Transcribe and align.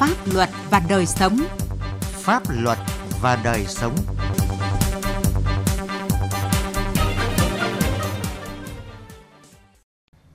Pháp 0.00 0.16
luật 0.34 0.48
và 0.70 0.82
đời 0.88 1.06
sống. 1.06 1.38
Pháp 2.00 2.42
luật 2.50 2.78
và 3.22 3.38
đời 3.44 3.64
sống. 3.66 3.94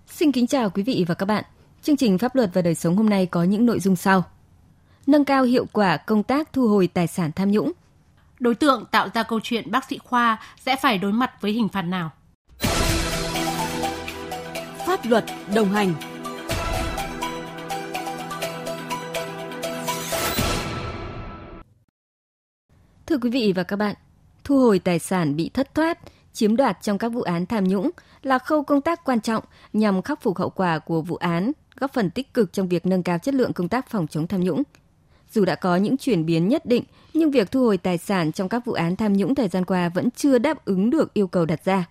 Xin 0.07 0.31
kính 0.31 0.47
chào 0.47 0.69
quý 0.69 0.83
vị 0.83 1.05
và 1.07 1.15
các 1.15 1.25
bạn. 1.25 1.43
Chương 1.81 1.97
trình 1.97 2.17
Pháp 2.17 2.35
luật 2.35 2.49
và 2.53 2.61
đời 2.61 2.75
sống 2.75 2.95
hôm 2.95 3.09
nay 3.09 3.25
có 3.25 3.43
những 3.43 3.65
nội 3.65 3.79
dung 3.79 3.95
sau. 3.95 4.23
Nâng 5.07 5.25
cao 5.25 5.43
hiệu 5.43 5.65
quả 5.73 5.97
công 5.97 6.23
tác 6.23 6.53
thu 6.53 6.67
hồi 6.67 6.87
tài 6.87 7.07
sản 7.07 7.31
tham 7.35 7.51
nhũng. 7.51 7.71
Đối 8.39 8.55
tượng 8.55 8.85
tạo 8.91 9.09
ra 9.13 9.23
câu 9.23 9.39
chuyện 9.43 9.71
bác 9.71 9.85
sĩ 9.89 9.97
khoa 9.97 10.37
sẽ 10.65 10.75
phải 10.75 10.97
đối 10.97 11.11
mặt 11.11 11.31
với 11.41 11.51
hình 11.51 11.69
phạt 11.69 11.81
nào? 11.81 12.11
Pháp 14.85 15.05
luật 15.05 15.25
đồng 15.55 15.71
hành 15.71 15.93
Thưa 23.15 23.19
quý 23.19 23.29
vị 23.29 23.53
và 23.55 23.63
các 23.63 23.75
bạn, 23.75 23.95
thu 24.43 24.59
hồi 24.59 24.79
tài 24.79 24.99
sản 24.99 25.35
bị 25.35 25.49
thất 25.49 25.75
thoát, 25.75 25.99
chiếm 26.33 26.55
đoạt 26.55 26.77
trong 26.81 26.97
các 26.97 27.09
vụ 27.09 27.21
án 27.21 27.45
tham 27.45 27.63
nhũng 27.63 27.89
là 28.23 28.39
khâu 28.39 28.63
công 28.63 28.81
tác 28.81 29.03
quan 29.03 29.21
trọng 29.21 29.43
nhằm 29.73 30.01
khắc 30.01 30.21
phục 30.21 30.37
hậu 30.37 30.49
quả 30.49 30.79
của 30.79 31.01
vụ 31.01 31.15
án, 31.15 31.51
góp 31.79 31.93
phần 31.93 32.09
tích 32.09 32.33
cực 32.33 32.53
trong 32.53 32.67
việc 32.67 32.85
nâng 32.85 33.03
cao 33.03 33.17
chất 33.17 33.33
lượng 33.33 33.53
công 33.53 33.67
tác 33.67 33.89
phòng 33.89 34.07
chống 34.07 34.27
tham 34.27 34.41
nhũng. 34.41 34.63
Dù 35.31 35.45
đã 35.45 35.55
có 35.55 35.75
những 35.75 35.97
chuyển 35.97 36.25
biến 36.25 36.47
nhất 36.47 36.65
định, 36.65 36.83
nhưng 37.13 37.31
việc 37.31 37.51
thu 37.51 37.63
hồi 37.63 37.77
tài 37.77 37.97
sản 37.97 38.31
trong 38.31 38.49
các 38.49 38.65
vụ 38.65 38.73
án 38.73 38.95
tham 38.95 39.13
nhũng 39.13 39.35
thời 39.35 39.47
gian 39.47 39.65
qua 39.65 39.89
vẫn 39.89 40.11
chưa 40.11 40.37
đáp 40.37 40.65
ứng 40.65 40.89
được 40.89 41.13
yêu 41.13 41.27
cầu 41.27 41.45
đặt 41.45 41.65
ra. 41.65 41.85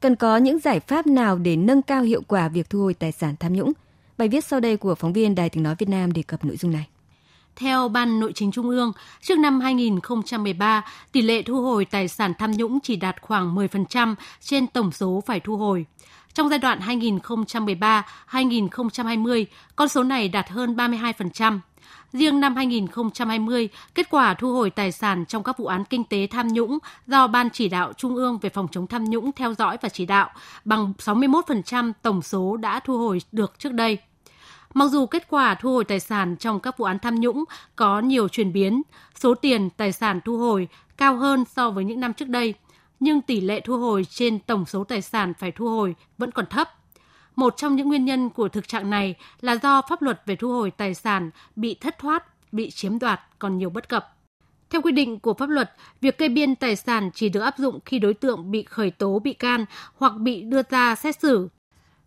Cần 0.00 0.16
có 0.16 0.36
những 0.36 0.58
giải 0.58 0.80
pháp 0.80 1.06
nào 1.06 1.38
để 1.38 1.56
nâng 1.56 1.82
cao 1.82 2.02
hiệu 2.02 2.22
quả 2.28 2.48
việc 2.48 2.70
thu 2.70 2.80
hồi 2.80 2.94
tài 2.94 3.12
sản 3.12 3.34
tham 3.40 3.52
nhũng? 3.52 3.72
Bài 4.18 4.28
viết 4.28 4.44
sau 4.44 4.60
đây 4.60 4.76
của 4.76 4.94
phóng 4.94 5.12
viên 5.12 5.34
Đài 5.34 5.48
tiếng 5.50 5.62
nói 5.62 5.74
Việt 5.78 5.88
Nam 5.88 6.12
đề 6.12 6.22
cập 6.22 6.44
nội 6.44 6.56
dung 6.56 6.72
này. 6.72 6.86
Theo 7.56 7.88
Ban 7.88 8.20
Nội 8.20 8.32
chính 8.34 8.52
Trung 8.52 8.68
ương, 8.68 8.92
trước 9.20 9.38
năm 9.38 9.60
2013, 9.60 10.84
tỷ 11.12 11.22
lệ 11.22 11.42
thu 11.42 11.62
hồi 11.62 11.84
tài 11.84 12.08
sản 12.08 12.32
tham 12.38 12.52
nhũng 12.52 12.80
chỉ 12.80 12.96
đạt 12.96 13.22
khoảng 13.22 13.54
10% 13.54 14.14
trên 14.40 14.66
tổng 14.66 14.92
số 14.92 15.22
phải 15.26 15.40
thu 15.40 15.56
hồi. 15.56 15.86
Trong 16.34 16.48
giai 16.48 16.58
đoạn 16.58 16.80
2013-2020, 16.80 19.44
con 19.76 19.88
số 19.88 20.02
này 20.02 20.28
đạt 20.28 20.48
hơn 20.48 20.76
32%. 20.76 21.58
Riêng 22.12 22.40
năm 22.40 22.56
2020, 22.56 23.68
kết 23.94 24.10
quả 24.10 24.34
thu 24.34 24.52
hồi 24.52 24.70
tài 24.70 24.92
sản 24.92 25.24
trong 25.28 25.42
các 25.42 25.58
vụ 25.58 25.66
án 25.66 25.84
kinh 25.84 26.04
tế 26.04 26.26
tham 26.30 26.48
nhũng 26.48 26.78
do 27.06 27.26
Ban 27.26 27.50
chỉ 27.50 27.68
đạo 27.68 27.92
Trung 27.92 28.16
ương 28.16 28.38
về 28.38 28.50
phòng 28.50 28.68
chống 28.72 28.86
tham 28.86 29.04
nhũng 29.04 29.32
theo 29.32 29.54
dõi 29.54 29.76
và 29.82 29.88
chỉ 29.88 30.06
đạo 30.06 30.30
bằng 30.64 30.92
61% 30.98 31.92
tổng 32.02 32.22
số 32.22 32.56
đã 32.56 32.80
thu 32.80 32.98
hồi 32.98 33.18
được 33.32 33.58
trước 33.58 33.72
đây. 33.72 33.98
Mặc 34.74 34.88
dù 34.90 35.06
kết 35.06 35.26
quả 35.28 35.54
thu 35.54 35.72
hồi 35.72 35.84
tài 35.84 36.00
sản 36.00 36.36
trong 36.36 36.60
các 36.60 36.78
vụ 36.78 36.84
án 36.84 36.98
tham 36.98 37.14
nhũng 37.14 37.44
có 37.76 38.00
nhiều 38.00 38.28
chuyển 38.28 38.52
biến, 38.52 38.82
số 39.14 39.34
tiền 39.34 39.70
tài 39.70 39.92
sản 39.92 40.20
thu 40.24 40.38
hồi 40.38 40.68
cao 40.96 41.16
hơn 41.16 41.44
so 41.44 41.70
với 41.70 41.84
những 41.84 42.00
năm 42.00 42.14
trước 42.14 42.28
đây, 42.28 42.54
nhưng 43.00 43.22
tỷ 43.22 43.40
lệ 43.40 43.60
thu 43.60 43.78
hồi 43.78 44.06
trên 44.10 44.38
tổng 44.38 44.66
số 44.66 44.84
tài 44.84 45.02
sản 45.02 45.32
phải 45.38 45.52
thu 45.52 45.68
hồi 45.68 45.94
vẫn 46.18 46.30
còn 46.30 46.46
thấp. 46.46 46.68
Một 47.36 47.56
trong 47.56 47.76
những 47.76 47.88
nguyên 47.88 48.04
nhân 48.04 48.30
của 48.30 48.48
thực 48.48 48.68
trạng 48.68 48.90
này 48.90 49.14
là 49.40 49.56
do 49.62 49.82
pháp 49.88 50.02
luật 50.02 50.22
về 50.26 50.36
thu 50.36 50.52
hồi 50.52 50.70
tài 50.70 50.94
sản 50.94 51.30
bị 51.56 51.74
thất 51.74 51.98
thoát, 51.98 52.52
bị 52.52 52.70
chiếm 52.70 52.98
đoạt 52.98 53.20
còn 53.38 53.58
nhiều 53.58 53.70
bất 53.70 53.88
cập. 53.88 54.16
Theo 54.70 54.82
quy 54.82 54.92
định 54.92 55.20
của 55.20 55.34
pháp 55.34 55.48
luật, 55.48 55.72
việc 56.00 56.18
kê 56.18 56.28
biên 56.28 56.54
tài 56.54 56.76
sản 56.76 57.10
chỉ 57.14 57.28
được 57.28 57.40
áp 57.40 57.58
dụng 57.58 57.78
khi 57.84 57.98
đối 57.98 58.14
tượng 58.14 58.50
bị 58.50 58.62
khởi 58.62 58.90
tố 58.90 59.18
bị 59.18 59.32
can 59.32 59.64
hoặc 59.96 60.12
bị 60.16 60.42
đưa 60.42 60.62
ra 60.70 60.94
xét 60.94 61.20
xử 61.20 61.48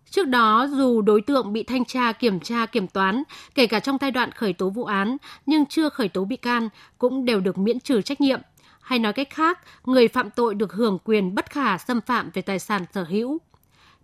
Trước 0.10 0.28
đó, 0.28 0.68
dù 0.72 1.02
đối 1.02 1.22
tượng 1.22 1.54
bị 1.54 1.64
thanh 1.64 1.86
tra 1.86 2.12
kiểm 2.12 2.40
tra 2.40 2.66
kiểm 2.66 2.88
toán, 2.88 3.24
kể 3.56 3.68
cả 3.68 3.80
trong 3.80 3.98
giai 4.02 4.12
đoạn 4.12 4.32
khởi 4.32 4.54
tố 4.54 4.70
vụ 4.70 4.84
án 4.84 5.18
nhưng 5.46 5.66
chưa 5.66 5.90
khởi 5.90 6.10
tố 6.10 6.26
bị 6.26 6.36
can, 6.36 6.70
cũng 6.98 7.26
đều 7.26 7.40
được 7.40 7.58
miễn 7.58 7.80
trừ 7.80 8.02
trách 8.02 8.22
nhiệm. 8.22 8.42
Hay 8.82 9.00
nói 9.00 9.14
cách 9.14 9.30
khác, 9.30 9.60
người 9.86 10.08
phạm 10.08 10.30
tội 10.30 10.56
được 10.56 10.74
hưởng 10.74 10.98
quyền 11.04 11.36
bất 11.36 11.50
khả 11.50 11.78
xâm 11.78 12.02
phạm 12.02 12.30
về 12.34 12.42
tài 12.42 12.60
sản 12.60 12.86
sở 12.94 13.04
hữu. 13.04 13.38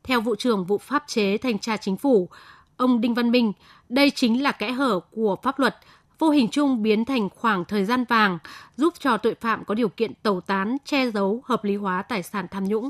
Theo 0.03 0.21
vụ 0.21 0.35
trưởng 0.35 0.65
vụ 0.65 0.77
pháp 0.77 1.03
chế 1.07 1.37
thanh 1.37 1.59
tra 1.59 1.77
chính 1.77 1.97
phủ, 1.97 2.29
ông 2.77 3.01
Đinh 3.01 3.13
Văn 3.13 3.31
Minh, 3.31 3.53
đây 3.89 4.09
chính 4.09 4.43
là 4.43 4.51
kẽ 4.51 4.71
hở 4.71 4.99
của 5.11 5.37
pháp 5.43 5.59
luật, 5.59 5.77
vô 6.19 6.29
hình 6.29 6.47
chung 6.51 6.83
biến 6.83 7.05
thành 7.05 7.29
khoảng 7.29 7.65
thời 7.65 7.85
gian 7.85 8.03
vàng, 8.09 8.37
giúp 8.77 8.93
cho 8.99 9.17
tội 9.17 9.35
phạm 9.35 9.65
có 9.65 9.75
điều 9.75 9.89
kiện 9.89 10.13
tẩu 10.13 10.41
tán, 10.41 10.77
che 10.85 11.11
giấu, 11.11 11.41
hợp 11.45 11.63
lý 11.63 11.75
hóa 11.75 12.01
tài 12.01 12.23
sản 12.23 12.47
tham 12.51 12.65
nhũng 12.65 12.89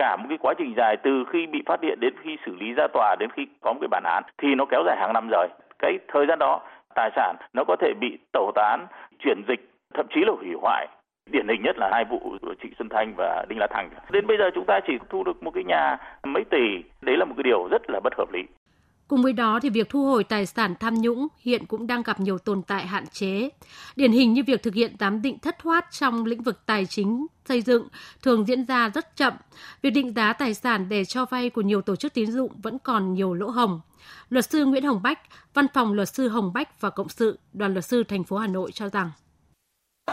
cả 0.00 0.16
một 0.16 0.26
cái 0.28 0.38
quá 0.38 0.54
trình 0.58 0.74
dài 0.76 0.96
từ 0.96 1.24
khi 1.32 1.46
bị 1.46 1.62
phát 1.66 1.80
hiện 1.82 2.00
đến 2.00 2.14
khi 2.22 2.36
xử 2.46 2.52
lý 2.60 2.72
ra 2.72 2.86
tòa 2.92 3.16
đến 3.20 3.30
khi 3.30 3.46
có 3.60 3.72
một 3.72 3.78
cái 3.80 3.88
bản 3.88 4.02
án 4.04 4.22
thì 4.38 4.54
nó 4.54 4.64
kéo 4.64 4.82
dài 4.86 4.96
hàng 5.00 5.12
năm 5.12 5.28
rồi 5.30 5.48
cái 5.78 5.98
thời 6.08 6.26
gian 6.26 6.38
đó 6.38 6.60
tài 6.94 7.10
sản 7.16 7.36
nó 7.52 7.64
có 7.64 7.76
thể 7.80 7.92
bị 8.00 8.18
tẩu 8.32 8.52
tán 8.54 8.86
chuyển 9.18 9.42
dịch 9.48 9.70
thậm 9.94 10.06
chí 10.10 10.20
là 10.20 10.32
hủy 10.32 10.54
hoại 10.62 10.88
điển 11.30 11.48
hình 11.48 11.62
nhất 11.62 11.78
là 11.78 11.90
hai 11.92 12.04
vụ 12.04 12.36
Trịnh 12.62 12.72
Xuân 12.78 12.88
Thanh 12.88 13.14
và 13.16 13.44
Đinh 13.48 13.58
La 13.58 13.66
Thăng. 13.66 13.90
Đến 14.10 14.26
bây 14.26 14.38
giờ 14.38 14.50
chúng 14.54 14.64
ta 14.66 14.80
chỉ 14.86 14.98
thu 15.08 15.24
được 15.24 15.42
một 15.42 15.50
cái 15.54 15.64
nhà 15.64 15.98
mấy 16.22 16.44
tỷ, 16.50 16.82
đấy 17.00 17.16
là 17.16 17.24
một 17.24 17.34
cái 17.36 17.42
điều 17.42 17.68
rất 17.70 17.82
là 17.90 18.00
bất 18.04 18.12
hợp 18.18 18.32
lý. 18.32 18.42
Cùng 19.10 19.22
với 19.22 19.32
đó 19.32 19.58
thì 19.62 19.70
việc 19.70 19.88
thu 19.88 20.06
hồi 20.06 20.24
tài 20.24 20.46
sản 20.46 20.74
tham 20.80 20.94
nhũng 20.94 21.26
hiện 21.40 21.66
cũng 21.66 21.86
đang 21.86 22.02
gặp 22.02 22.20
nhiều 22.20 22.38
tồn 22.38 22.62
tại 22.62 22.86
hạn 22.86 23.06
chế. 23.06 23.48
Điển 23.96 24.12
hình 24.12 24.32
như 24.32 24.42
việc 24.46 24.62
thực 24.62 24.74
hiện 24.74 24.96
giám 25.00 25.22
định 25.22 25.38
thất 25.38 25.58
thoát 25.58 25.86
trong 25.90 26.24
lĩnh 26.24 26.42
vực 26.42 26.66
tài 26.66 26.86
chính, 26.86 27.26
xây 27.48 27.62
dựng 27.62 27.88
thường 28.22 28.44
diễn 28.46 28.64
ra 28.64 28.88
rất 28.88 29.16
chậm. 29.16 29.32
Việc 29.82 29.90
định 29.90 30.14
giá 30.14 30.32
tài 30.32 30.54
sản 30.54 30.88
để 30.88 31.04
cho 31.04 31.24
vay 31.24 31.50
của 31.50 31.60
nhiều 31.60 31.82
tổ 31.82 31.96
chức 31.96 32.14
tín 32.14 32.32
dụng 32.32 32.60
vẫn 32.62 32.78
còn 32.78 33.14
nhiều 33.14 33.34
lỗ 33.34 33.48
hồng. 33.50 33.80
Luật 34.28 34.50
sư 34.50 34.64
Nguyễn 34.64 34.84
Hồng 34.84 35.02
Bách, 35.02 35.18
Văn 35.54 35.66
phòng 35.74 35.92
Luật 35.92 36.08
sư 36.14 36.28
Hồng 36.28 36.52
Bách 36.52 36.80
và 36.80 36.90
Cộng 36.90 37.08
sự, 37.08 37.38
Đoàn 37.52 37.72
luật 37.72 37.84
sư 37.84 38.04
thành 38.04 38.24
phố 38.24 38.36
Hà 38.36 38.46
Nội 38.46 38.72
cho 38.72 38.88
rằng 38.88 39.10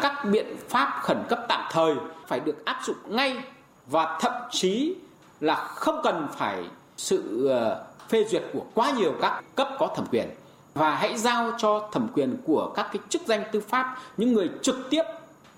các 0.01 0.25
biện 0.31 0.45
pháp 0.69 0.99
khẩn 1.03 1.17
cấp 1.29 1.39
tạm 1.49 1.61
thời 1.71 1.95
phải 2.27 2.39
được 2.39 2.65
áp 2.65 2.79
dụng 2.85 2.97
ngay 3.07 3.43
và 3.87 4.17
thậm 4.21 4.33
chí 4.51 4.95
là 5.39 5.55
không 5.55 5.99
cần 6.03 6.27
phải 6.37 6.63
sự 6.97 7.47
ờ, 7.47 7.86
phê 8.09 8.23
duyệt 8.29 8.43
của 8.53 8.65
quá 8.73 8.91
nhiều 8.91 9.13
các 9.21 9.43
cấp 9.55 9.69
có 9.79 9.87
thẩm 9.95 10.05
quyền 10.11 10.29
và 10.73 10.95
hãy 10.95 11.17
giao 11.17 11.51
cho 11.57 11.89
thẩm 11.91 12.07
quyền 12.13 12.37
của 12.45 12.73
các 12.75 12.87
cái 12.93 13.01
chức 13.09 13.21
danh 13.21 13.43
tư 13.51 13.59
pháp 13.59 13.97
những 14.17 14.33
người 14.33 14.49
trực 14.61 14.87
tiếp 14.89 15.03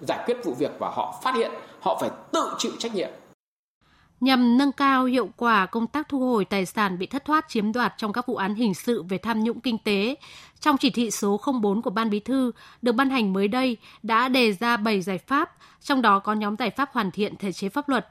giải 0.07 0.23
quyết 0.25 0.37
vụ 0.43 0.53
việc 0.53 0.71
và 0.79 0.91
họ 0.95 1.19
phát 1.23 1.35
hiện 1.35 1.51
họ 1.79 1.97
phải 2.01 2.09
tự 2.31 2.53
chịu 2.57 2.71
trách 2.79 2.95
nhiệm 2.95 3.09
nhằm 4.21 4.57
nâng 4.57 4.71
cao 4.71 5.05
hiệu 5.05 5.29
quả 5.38 5.65
công 5.65 5.88
tác 5.88 6.09
thu 6.09 6.19
hồi 6.19 6.45
tài 6.45 6.65
sản 6.65 6.99
bị 6.99 7.05
thất 7.05 7.25
thoát 7.25 7.45
chiếm 7.49 7.71
đoạt 7.71 7.93
trong 7.97 8.13
các 8.13 8.27
vụ 8.27 8.35
án 8.35 8.55
hình 8.55 8.73
sự 8.73 9.03
về 9.03 9.17
tham 9.17 9.43
nhũng 9.43 9.59
kinh 9.59 9.77
tế. 9.77 10.15
Trong 10.59 10.77
chỉ 10.77 10.89
thị 10.89 11.11
số 11.11 11.39
04 11.61 11.81
của 11.81 11.89
Ban 11.89 12.09
Bí 12.09 12.19
thư 12.19 12.51
được 12.81 12.91
ban 12.91 13.09
hành 13.09 13.33
mới 13.33 13.47
đây 13.47 13.77
đã 14.03 14.27
đề 14.27 14.53
ra 14.53 14.77
7 14.77 15.01
giải 15.01 15.17
pháp, 15.17 15.51
trong 15.81 16.01
đó 16.01 16.19
có 16.19 16.33
nhóm 16.33 16.55
giải 16.59 16.69
pháp 16.69 16.89
hoàn 16.93 17.11
thiện 17.11 17.35
thể 17.35 17.51
chế 17.51 17.69
pháp 17.69 17.89
luật 17.89 18.07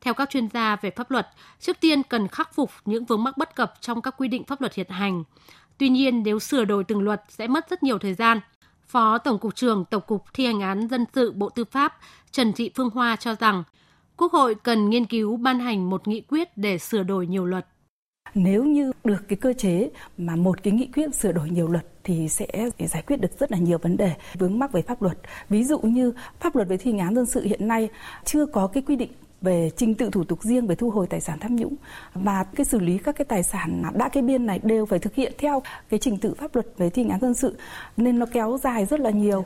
theo 0.00 0.14
các 0.14 0.30
chuyên 0.30 0.48
gia 0.48 0.76
về 0.76 0.90
pháp 0.90 1.10
luật, 1.10 1.28
trước 1.60 1.80
tiên 1.80 2.02
cần 2.02 2.28
khắc 2.28 2.54
phục 2.54 2.70
những 2.84 3.04
vướng 3.04 3.24
mắc 3.24 3.36
bất 3.36 3.56
cập 3.56 3.74
trong 3.80 4.02
các 4.02 4.14
quy 4.18 4.28
định 4.28 4.44
pháp 4.44 4.60
luật 4.60 4.74
hiện 4.74 4.90
hành. 4.90 5.24
Tuy 5.78 5.88
nhiên, 5.88 6.22
nếu 6.22 6.38
sửa 6.38 6.64
đổi 6.64 6.84
từng 6.84 7.02
luật 7.02 7.22
sẽ 7.28 7.46
mất 7.46 7.70
rất 7.70 7.82
nhiều 7.82 7.98
thời 7.98 8.14
gian. 8.14 8.40
Phó 8.86 9.18
Tổng 9.18 9.38
cục 9.38 9.54
trưởng 9.54 9.84
Tổng 9.84 10.02
cục 10.06 10.24
Thi 10.34 10.46
hành 10.46 10.60
án 10.60 10.88
dân 10.88 11.04
sự 11.14 11.32
Bộ 11.32 11.48
Tư 11.48 11.64
pháp 11.64 11.96
Trần 12.30 12.52
Thị 12.52 12.70
Phương 12.74 12.90
Hoa 12.90 13.16
cho 13.16 13.34
rằng 13.34 13.64
Quốc 14.16 14.32
hội 14.32 14.54
cần 14.54 14.90
nghiên 14.90 15.04
cứu 15.04 15.36
ban 15.36 15.58
hành 15.58 15.90
một 15.90 16.08
nghị 16.08 16.20
quyết 16.20 16.56
để 16.56 16.78
sửa 16.78 17.02
đổi 17.02 17.26
nhiều 17.26 17.46
luật. 17.46 17.66
Nếu 18.34 18.64
như 18.64 18.92
được 19.04 19.28
cái 19.28 19.36
cơ 19.36 19.52
chế 19.52 19.90
mà 20.18 20.36
một 20.36 20.62
cái 20.62 20.72
nghị 20.72 20.86
quyết 20.94 21.14
sửa 21.14 21.32
đổi 21.32 21.50
nhiều 21.50 21.68
luật 21.68 21.86
thì 22.04 22.28
sẽ 22.28 22.46
giải 22.78 23.02
quyết 23.06 23.20
được 23.20 23.38
rất 23.38 23.52
là 23.52 23.58
nhiều 23.58 23.78
vấn 23.78 23.96
đề 23.96 24.12
vướng 24.38 24.58
mắc 24.58 24.72
về 24.72 24.82
pháp 24.82 25.02
luật. 25.02 25.18
Ví 25.48 25.64
dụ 25.64 25.78
như 25.78 26.12
pháp 26.40 26.56
luật 26.56 26.68
về 26.68 26.76
thi 26.76 26.90
hành 26.90 27.00
án 27.00 27.14
dân 27.14 27.26
sự 27.26 27.42
hiện 27.42 27.68
nay 27.68 27.88
chưa 28.24 28.46
có 28.46 28.66
cái 28.66 28.82
quy 28.86 28.96
định 28.96 29.12
về 29.40 29.70
trình 29.76 29.94
tự 29.94 30.10
thủ 30.10 30.24
tục 30.24 30.42
riêng 30.42 30.66
về 30.66 30.74
thu 30.74 30.90
hồi 30.90 31.06
tài 31.06 31.20
sản 31.20 31.38
tham 31.40 31.56
nhũng 31.56 31.76
và 32.14 32.44
cái 32.44 32.64
xử 32.64 32.78
lý 32.78 32.98
các 32.98 33.16
cái 33.16 33.24
tài 33.24 33.42
sản 33.42 33.82
đã 33.94 34.08
kê 34.08 34.22
biên 34.22 34.46
này 34.46 34.60
đều 34.62 34.86
phải 34.86 34.98
thực 34.98 35.14
hiện 35.14 35.32
theo 35.38 35.62
cái 35.88 36.00
trình 36.00 36.18
tự 36.18 36.34
pháp 36.34 36.54
luật 36.54 36.66
về 36.76 36.90
thi 36.90 37.02
hành 37.02 37.10
án 37.10 37.20
dân 37.20 37.34
sự 37.34 37.58
nên 37.96 38.18
nó 38.18 38.26
kéo 38.32 38.58
dài 38.62 38.86
rất 38.86 39.00
là 39.00 39.10
nhiều. 39.10 39.44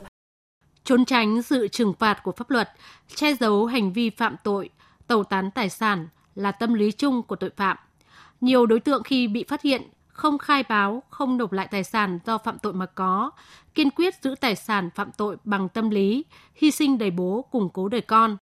Trốn 0.83 1.05
tránh 1.05 1.41
sự 1.41 1.67
trừng 1.67 1.93
phạt 1.99 2.23
của 2.23 2.31
pháp 2.31 2.49
luật, 2.49 2.69
che 3.15 3.33
giấu 3.33 3.65
hành 3.65 3.93
vi 3.93 4.09
phạm 4.09 4.35
tội, 4.43 4.69
tẩu 5.07 5.23
tán 5.23 5.51
tài 5.51 5.69
sản 5.69 6.07
là 6.35 6.51
tâm 6.51 6.73
lý 6.73 6.91
chung 6.91 7.23
của 7.23 7.35
tội 7.35 7.49
phạm. 7.57 7.77
Nhiều 8.41 8.65
đối 8.65 8.79
tượng 8.79 9.03
khi 9.03 9.27
bị 9.27 9.43
phát 9.43 9.61
hiện 9.61 9.81
không 10.07 10.37
khai 10.37 10.63
báo, 10.69 11.03
không 11.09 11.37
nộp 11.37 11.51
lại 11.51 11.67
tài 11.71 11.83
sản 11.83 12.19
do 12.25 12.37
phạm 12.37 12.59
tội 12.59 12.73
mà 12.73 12.85
có, 12.85 13.31
kiên 13.75 13.89
quyết 13.89 14.13
giữ 14.21 14.35
tài 14.41 14.55
sản 14.55 14.89
phạm 14.95 15.11
tội 15.17 15.37
bằng 15.43 15.69
tâm 15.69 15.89
lý, 15.89 16.25
hy 16.55 16.71
sinh 16.71 16.97
đầy 16.97 17.11
bố, 17.11 17.45
củng 17.51 17.69
cố 17.69 17.87
đời 17.87 18.01
con, 18.01 18.37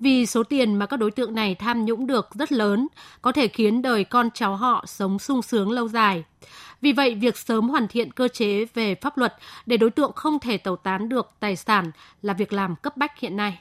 vì 0.00 0.26
số 0.26 0.42
tiền 0.42 0.74
mà 0.74 0.86
các 0.86 0.96
đối 0.96 1.10
tượng 1.10 1.34
này 1.34 1.54
tham 1.54 1.84
nhũng 1.84 2.06
được 2.06 2.28
rất 2.34 2.52
lớn, 2.52 2.88
có 3.22 3.32
thể 3.32 3.48
khiến 3.48 3.82
đời 3.82 4.04
con 4.04 4.28
cháu 4.34 4.56
họ 4.56 4.84
sống 4.86 5.18
sung 5.18 5.42
sướng 5.42 5.70
lâu 5.70 5.88
dài. 5.88 6.24
Vì 6.80 6.92
vậy, 6.92 7.14
việc 7.14 7.36
sớm 7.36 7.68
hoàn 7.68 7.88
thiện 7.88 8.12
cơ 8.12 8.28
chế 8.28 8.64
về 8.74 8.94
pháp 8.94 9.18
luật 9.18 9.34
để 9.66 9.76
đối 9.76 9.90
tượng 9.90 10.12
không 10.12 10.38
thể 10.38 10.56
tẩu 10.56 10.76
tán 10.76 11.08
được 11.08 11.30
tài 11.40 11.56
sản 11.56 11.90
là 12.22 12.32
việc 12.32 12.52
làm 12.52 12.76
cấp 12.76 12.96
bách 12.96 13.18
hiện 13.18 13.36
nay. 13.36 13.58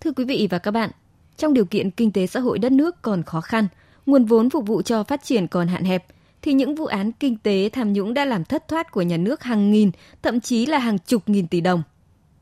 Thưa 0.00 0.12
quý 0.12 0.24
vị 0.24 0.48
và 0.50 0.58
các 0.58 0.70
bạn, 0.70 0.90
trong 1.36 1.54
điều 1.54 1.64
kiện 1.64 1.90
kinh 1.90 2.12
tế 2.12 2.26
xã 2.26 2.40
hội 2.40 2.58
đất 2.58 2.72
nước 2.72 3.02
còn 3.02 3.22
khó 3.22 3.40
khăn, 3.40 3.68
nguồn 4.06 4.24
vốn 4.24 4.50
phục 4.50 4.66
vụ 4.66 4.82
cho 4.82 5.02
phát 5.02 5.24
triển 5.24 5.46
còn 5.46 5.68
hạn 5.68 5.84
hẹp, 5.84 6.06
thì 6.42 6.52
những 6.52 6.74
vụ 6.74 6.86
án 6.86 7.12
kinh 7.12 7.36
tế 7.36 7.70
tham 7.72 7.92
nhũng 7.92 8.14
đã 8.14 8.24
làm 8.24 8.44
thất 8.44 8.68
thoát 8.68 8.90
của 8.90 9.02
nhà 9.02 9.16
nước 9.16 9.42
hàng 9.42 9.70
nghìn, 9.70 9.90
thậm 10.22 10.40
chí 10.40 10.66
là 10.66 10.78
hàng 10.78 10.98
chục 10.98 11.22
nghìn 11.26 11.46
tỷ 11.46 11.60
đồng. 11.60 11.82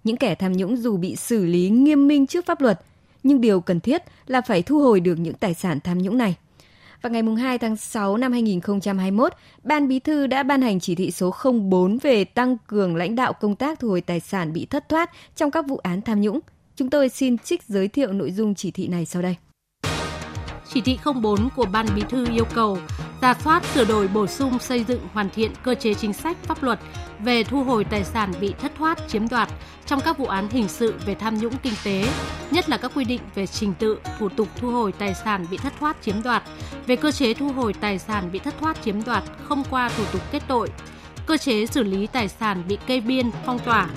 Những 0.04 0.16
kẻ 0.16 0.34
tham 0.34 0.52
nhũng 0.52 0.76
dù 0.76 0.96
bị 0.96 1.16
xử 1.16 1.44
lý 1.44 1.68
nghiêm 1.68 2.08
minh 2.08 2.26
trước 2.26 2.46
pháp 2.46 2.60
luật, 2.60 2.80
nhưng 3.22 3.40
điều 3.40 3.60
cần 3.60 3.80
thiết 3.80 4.02
là 4.26 4.40
phải 4.40 4.62
thu 4.62 4.80
hồi 4.80 5.00
được 5.00 5.18
những 5.18 5.34
tài 5.34 5.54
sản 5.54 5.80
tham 5.80 5.98
nhũng 5.98 6.18
này. 6.18 6.36
Vào 7.02 7.12
ngày 7.12 7.22
2 7.38 7.58
tháng 7.58 7.76
6 7.76 8.16
năm 8.16 8.32
2021, 8.32 9.32
Ban 9.62 9.88
Bí 9.88 9.98
thư 9.98 10.26
đã 10.26 10.42
ban 10.42 10.62
hành 10.62 10.80
chỉ 10.80 10.94
thị 10.94 11.10
số 11.10 11.34
04 11.70 11.98
về 11.98 12.24
tăng 12.24 12.56
cường 12.66 12.96
lãnh 12.96 13.14
đạo 13.14 13.32
công 13.32 13.56
tác 13.56 13.80
thu 13.80 13.88
hồi 13.88 14.00
tài 14.00 14.20
sản 14.20 14.52
bị 14.52 14.66
thất 14.66 14.88
thoát 14.88 15.10
trong 15.36 15.50
các 15.50 15.66
vụ 15.68 15.76
án 15.76 16.02
tham 16.02 16.20
nhũng. 16.20 16.40
Chúng 16.76 16.90
tôi 16.90 17.08
xin 17.08 17.38
trích 17.38 17.62
giới 17.62 17.88
thiệu 17.88 18.12
nội 18.12 18.32
dung 18.32 18.54
chỉ 18.54 18.70
thị 18.70 18.88
này 18.88 19.06
sau 19.06 19.22
đây. 19.22 19.36
Chỉ 20.72 20.80
thị 20.80 20.98
04 21.22 21.48
của 21.56 21.66
Ban 21.72 21.86
Bí 21.94 22.02
thư 22.08 22.26
yêu 22.32 22.44
cầu 22.54 22.78
ra 23.20 23.34
soát 23.34 23.64
sửa 23.64 23.84
đổi 23.84 24.08
bổ 24.08 24.26
sung 24.26 24.58
xây 24.58 24.84
dựng 24.84 25.00
hoàn 25.12 25.30
thiện 25.30 25.52
cơ 25.62 25.74
chế 25.74 25.94
chính 25.94 26.12
sách 26.12 26.36
pháp 26.42 26.62
luật 26.62 26.78
về 27.18 27.44
thu 27.44 27.64
hồi 27.64 27.84
tài 27.84 28.04
sản 28.04 28.32
bị 28.40 28.54
thất 28.60 28.72
thoát 28.78 29.08
chiếm 29.08 29.28
đoạt 29.28 29.48
trong 29.86 30.00
các 30.00 30.18
vụ 30.18 30.26
án 30.26 30.48
hình 30.48 30.68
sự 30.68 30.94
về 31.06 31.14
tham 31.14 31.38
nhũng 31.38 31.56
kinh 31.62 31.74
tế, 31.84 32.04
nhất 32.50 32.68
là 32.68 32.76
các 32.76 32.92
quy 32.94 33.04
định 33.04 33.20
về 33.34 33.46
trình 33.46 33.74
tự, 33.78 33.98
thủ 34.18 34.28
tục 34.28 34.48
thu 34.56 34.70
hồi 34.70 34.92
tài 34.92 35.14
sản 35.14 35.46
bị 35.50 35.56
thất 35.56 35.72
thoát 35.80 36.02
chiếm 36.02 36.22
đoạt, 36.22 36.42
về 36.86 36.96
cơ 36.96 37.10
chế 37.10 37.34
thu 37.34 37.52
hồi 37.52 37.72
tài 37.72 37.98
sản 37.98 38.32
bị 38.32 38.38
thất 38.38 38.54
thoát 38.60 38.82
chiếm 38.82 39.04
đoạt 39.04 39.22
không 39.44 39.62
qua 39.70 39.88
thủ 39.96 40.04
tục 40.12 40.22
kết 40.32 40.42
tội, 40.48 40.68
cơ 41.26 41.36
chế 41.36 41.66
xử 41.66 41.82
lý 41.82 42.06
tài 42.06 42.28
sản 42.28 42.62
bị 42.68 42.78
kê 42.86 43.00
biên, 43.00 43.30
phong 43.46 43.58
tỏa, 43.58 43.88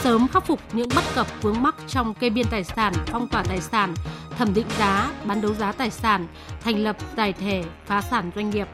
sớm 0.00 0.28
khắc 0.28 0.46
phục 0.46 0.60
những 0.72 0.88
bất 0.94 1.04
cập 1.14 1.26
vướng 1.42 1.62
mắc 1.62 1.74
trong 1.88 2.14
kê 2.14 2.30
biên 2.30 2.46
tài 2.50 2.64
sản, 2.64 2.92
phong 3.06 3.28
tỏa 3.28 3.42
tài 3.42 3.60
sản, 3.60 3.94
thẩm 4.40 4.54
định 4.54 4.66
giá, 4.78 5.12
bán 5.24 5.40
đấu 5.40 5.54
giá 5.54 5.72
tài 5.72 5.90
sản, 5.90 6.26
thành 6.60 6.78
lập 6.78 6.96
giải 7.16 7.32
thể, 7.32 7.62
phá 7.86 8.00
sản 8.00 8.30
doanh 8.36 8.50
nghiệp. 8.50 8.68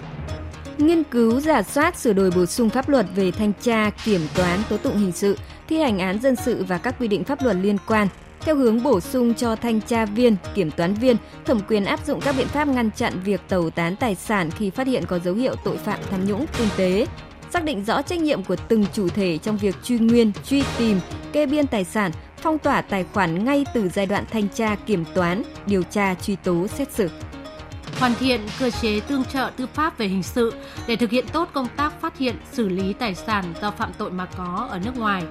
Nghiên 0.78 1.04
cứu 1.04 1.40
giả 1.40 1.62
soát 1.62 1.96
sửa 1.96 2.12
đổi 2.12 2.30
bổ 2.30 2.46
sung 2.46 2.70
pháp 2.70 2.88
luật 2.88 3.06
về 3.14 3.30
thanh 3.30 3.52
tra, 3.62 3.90
kiểm 4.04 4.20
toán, 4.34 4.60
tố 4.68 4.76
tụng 4.76 4.96
hình 4.96 5.12
sự, 5.12 5.38
thi 5.68 5.80
hành 5.80 5.98
án 5.98 6.20
dân 6.20 6.36
sự 6.36 6.64
và 6.68 6.78
các 6.78 6.94
quy 6.98 7.08
định 7.08 7.24
pháp 7.24 7.42
luật 7.42 7.56
liên 7.56 7.76
quan 7.86 8.08
theo 8.40 8.56
hướng 8.56 8.82
bổ 8.82 9.00
sung 9.00 9.34
cho 9.34 9.56
thanh 9.56 9.80
tra 9.80 10.04
viên, 10.04 10.36
kiểm 10.54 10.70
toán 10.70 10.94
viên 10.94 11.16
thẩm 11.44 11.60
quyền 11.69 11.84
áp 11.84 12.06
dụng 12.06 12.20
các 12.20 12.34
biện 12.38 12.48
pháp 12.48 12.69
ngăn 12.69 12.90
chặn 12.90 13.12
việc 13.24 13.40
tẩu 13.48 13.70
tán 13.70 13.96
tài 13.96 14.14
sản 14.14 14.50
khi 14.50 14.70
phát 14.70 14.86
hiện 14.86 15.04
có 15.06 15.19
dấu 15.19 15.34
hiệu 15.34 15.54
tội 15.64 15.76
phạm 15.76 16.00
tham 16.10 16.26
nhũng 16.26 16.46
kinh 16.58 16.69
tế, 16.76 17.06
xác 17.50 17.64
định 17.64 17.84
rõ 17.84 18.02
trách 18.02 18.20
nhiệm 18.20 18.44
của 18.44 18.56
từng 18.69 18.84
chủ 18.92 19.08
thể 19.08 19.38
trong 19.38 19.56
việc 19.56 19.74
truy 19.84 19.98
nguyên, 19.98 20.32
truy 20.44 20.62
tìm, 20.78 21.00
kê 21.32 21.46
biên 21.46 21.66
tài 21.66 21.84
sản, 21.84 22.12
phong 22.46 22.58
tỏa 22.58 22.82
tài 22.82 23.04
khoản 23.04 23.44
ngay 23.44 23.64
từ 23.75 23.88
giai 23.88 24.06
đoạn 24.06 24.25
thanh 24.31 24.48
tra, 24.48 24.76
kiểm 24.87 25.04
toán, 25.14 25.43
điều 25.66 25.82
tra, 25.82 26.14
truy 26.14 26.37
tố, 26.37 26.66
xét 26.66 26.93
xử. 26.93 27.10
Hoàn 28.00 28.14
thiện 28.14 28.40
cơ 28.58 28.70
chế 28.70 29.00
tương 29.00 29.25
trợ 29.25 29.50
tư 29.56 29.66
pháp 29.66 29.98
về 29.98 30.08
hình 30.08 30.22
sự 30.22 30.54
để 30.87 30.96
thực 30.96 31.10
hiện 31.10 31.25
tốt 31.32 31.48
công 31.52 31.69
tác 31.76 32.00
phát 32.00 32.19
hiện, 32.19 32.37
xử 32.52 32.69
lý 32.69 32.93
tài 32.93 33.14
sản 33.14 33.44
do 33.62 33.70
phạm 33.70 33.93
tội 33.98 34.10
mà 34.10 34.26
có 34.37 34.69
ở 34.70 34.78
nước 34.84 34.96
ngoài. 34.98 35.22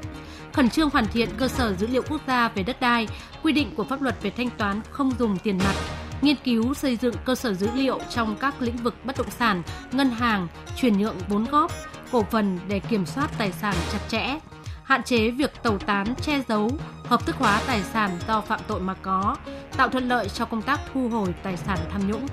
Khẩn 0.53 0.69
trương 0.69 0.89
hoàn 0.89 1.07
thiện 1.07 1.29
cơ 1.37 1.47
sở 1.47 1.73
dữ 1.73 1.87
liệu 1.87 2.01
quốc 2.09 2.21
gia 2.27 2.49
về 2.49 2.63
đất 2.63 2.79
đai, 2.79 3.07
quy 3.43 3.53
định 3.53 3.75
của 3.75 3.83
pháp 3.83 4.01
luật 4.01 4.15
về 4.21 4.29
thanh 4.29 4.49
toán 4.49 4.81
không 4.89 5.11
dùng 5.19 5.37
tiền 5.37 5.57
mặt, 5.57 5.75
nghiên 6.21 6.35
cứu 6.43 6.73
xây 6.73 6.95
dựng 6.95 7.15
cơ 7.25 7.35
sở 7.35 7.53
dữ 7.53 7.69
liệu 7.75 7.99
trong 8.09 8.35
các 8.35 8.61
lĩnh 8.61 8.77
vực 8.77 8.95
bất 9.03 9.17
động 9.17 9.29
sản, 9.39 9.61
ngân 9.91 10.09
hàng, 10.09 10.47
chuyển 10.75 10.97
nhượng 10.97 11.17
vốn 11.27 11.45
góp, 11.51 11.71
cổ 12.11 12.25
phần 12.31 12.59
để 12.67 12.79
kiểm 12.79 13.05
soát 13.05 13.29
tài 13.37 13.51
sản 13.51 13.75
chặt 13.91 13.99
chẽ, 14.09 14.39
hạn 14.85 15.03
chế 15.03 15.29
việc 15.29 15.63
tẩu 15.63 15.77
tán, 15.77 16.15
che 16.21 16.41
giấu, 16.49 16.69
hợp 17.03 17.25
thức 17.25 17.35
hóa 17.35 17.61
tài 17.67 17.83
sản 17.93 18.17
do 18.27 18.41
phạm 18.41 18.59
tội 18.67 18.79
mà 18.79 18.93
có, 18.93 19.35
tạo 19.77 19.89
thuận 19.89 20.07
lợi 20.07 20.29
cho 20.29 20.45
công 20.45 20.61
tác 20.61 20.79
thu 20.93 21.09
hồi 21.09 21.33
tài 21.43 21.57
sản 21.57 21.77
tham 21.91 22.11
nhũng. 22.11 22.27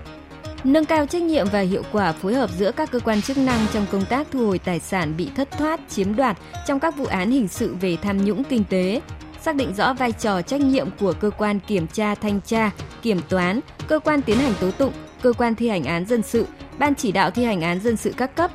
Nâng 0.65 0.85
cao 0.85 1.07
trách 1.07 1.23
nhiệm 1.23 1.47
và 1.53 1.61
hiệu 1.61 1.83
quả 1.93 2.13
phối 2.13 2.35
hợp 2.35 2.51
giữa 2.51 2.73
các 2.73 2.91
cơ 2.91 3.01
quan 3.01 3.23
chức 3.23 3.39
năng 3.39 3.67
trong 3.73 3.87
công 3.93 4.05
tác 4.05 4.27
thu 4.31 4.47
hồi 4.47 4.59
tài 4.59 4.81
sản 4.81 5.17
bị 5.17 5.31
thất 5.37 5.51
thoát, 5.51 5.81
chiếm 5.89 6.17
đoạt 6.17 6.39
trong 6.67 6.81
các 6.81 6.97
vụ 6.97 7.05
án 7.05 7.31
hình 7.31 7.49
sự 7.49 7.77
về 7.81 7.97
tham 7.97 8.25
nhũng 8.25 8.45
kinh 8.45 8.65
tế, 8.65 9.01
xác 9.41 9.57
định 9.57 9.75
rõ 9.75 9.95
vai 9.95 10.13
trò 10.13 10.43
trách 10.43 10.61
nhiệm 10.61 10.89
của 11.01 11.13
cơ 11.13 11.31
quan 11.31 11.61
kiểm 11.61 11.87
tra 11.87 12.15
thanh 12.15 12.41
tra, 12.41 12.71
kiểm 13.03 13.21
toán, 13.29 13.61
cơ 13.89 13.99
quan 13.99 14.23
tiến 14.23 14.39
hành 14.39 14.55
tố 14.61 14.71
tụng, 14.71 14.93
cơ 15.23 15.33
quan 15.33 15.55
thi 15.55 15.69
hành 15.69 15.85
án 15.85 16.07
dân 16.07 16.23
sự, 16.23 16.47
ban 16.79 16.95
chỉ 16.95 17.13
đạo 17.13 17.31
thi 17.31 17.45
hành 17.45 17.61
án 17.61 17.81
dân 17.81 17.97
sự 17.97 18.15
các 18.17 18.37
cấp 18.37 18.51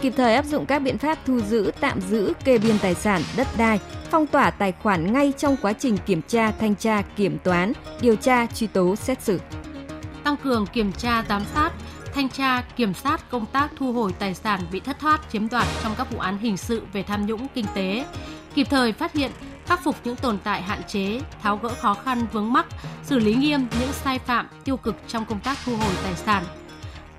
kịp 0.00 0.12
thời 0.16 0.34
áp 0.34 0.44
dụng 0.44 0.66
các 0.66 0.78
biện 0.78 0.98
pháp 0.98 1.18
thu 1.26 1.40
giữ, 1.40 1.70
tạm 1.80 2.00
giữ, 2.00 2.32
kê 2.44 2.58
biên 2.58 2.78
tài 2.78 2.94
sản, 2.94 3.22
đất 3.36 3.46
đai, 3.58 3.80
phong 4.10 4.26
tỏa 4.26 4.50
tài 4.50 4.72
khoản 4.72 5.12
ngay 5.12 5.32
trong 5.38 5.56
quá 5.62 5.72
trình 5.72 5.96
kiểm 6.06 6.22
tra, 6.28 6.52
thanh 6.60 6.74
tra, 6.74 7.02
kiểm 7.16 7.38
toán, 7.44 7.72
điều 8.00 8.16
tra, 8.16 8.46
truy 8.46 8.66
tố, 8.66 8.96
xét 8.96 9.22
xử. 9.22 9.40
Tăng 10.24 10.36
cường 10.36 10.66
kiểm 10.66 10.92
tra, 10.92 11.24
giám 11.28 11.42
sát, 11.54 11.72
thanh 12.14 12.28
tra, 12.28 12.62
kiểm 12.76 12.94
sát 12.94 13.30
công 13.30 13.46
tác 13.46 13.70
thu 13.76 13.92
hồi 13.92 14.12
tài 14.18 14.34
sản 14.34 14.60
bị 14.72 14.80
thất 14.80 14.98
thoát, 14.98 15.20
chiếm 15.32 15.48
đoạt 15.48 15.66
trong 15.82 15.94
các 15.98 16.10
vụ 16.10 16.18
án 16.18 16.38
hình 16.38 16.56
sự 16.56 16.82
về 16.92 17.02
tham 17.02 17.26
nhũng 17.26 17.46
kinh 17.54 17.66
tế, 17.74 18.04
kịp 18.54 18.66
thời 18.70 18.92
phát 18.92 19.12
hiện, 19.12 19.30
khắc 19.66 19.84
phục 19.84 19.96
những 20.04 20.16
tồn 20.16 20.38
tại 20.44 20.62
hạn 20.62 20.82
chế, 20.88 21.20
tháo 21.42 21.56
gỡ 21.56 21.68
khó 21.68 21.94
khăn 21.94 22.26
vướng 22.32 22.52
mắc, 22.52 22.66
xử 23.04 23.18
lý 23.18 23.34
nghiêm 23.34 23.66
những 23.80 23.92
sai 23.92 24.18
phạm 24.18 24.48
tiêu 24.64 24.76
cực 24.76 24.96
trong 25.08 25.24
công 25.24 25.40
tác 25.40 25.58
thu 25.64 25.76
hồi 25.76 25.94
tài 26.04 26.14
sản, 26.14 26.44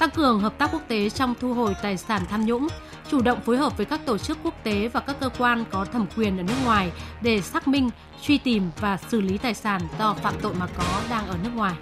tăng 0.02 0.10
cường 0.10 0.40
hợp 0.40 0.58
tác 0.58 0.70
quốc 0.72 0.82
tế 0.88 1.10
trong 1.10 1.36
thu 1.40 1.54
hồi 1.54 1.76
tài 1.82 1.98
sản 1.98 2.22
tham 2.30 2.46
nhũng, 2.46 2.68
chủ 3.12 3.22
động 3.22 3.42
phối 3.42 3.58
hợp 3.58 3.78
với 3.78 3.86
các 3.86 4.06
tổ 4.06 4.18
chức 4.18 4.38
quốc 4.44 4.54
tế 4.64 4.88
và 4.88 5.00
các 5.00 5.20
cơ 5.20 5.30
quan 5.38 5.64
có 5.72 5.86
thẩm 5.86 6.06
quyền 6.16 6.38
ở 6.38 6.44
nước 6.44 6.54
ngoài 6.66 6.92
để 7.22 7.42
xác 7.42 7.68
minh, 7.68 7.90
truy 8.22 8.38
tìm 8.38 8.70
và 8.80 8.98
xử 8.98 9.22
lý 9.22 9.38
tài 9.38 9.54
sản 9.54 9.82
do 10.00 10.14
phạm 10.14 10.34
tội 10.42 10.54
mà 10.60 10.68
có 10.78 11.02
đang 11.10 11.28
ở 11.28 11.36
nước 11.44 11.50
ngoài. 11.56 11.74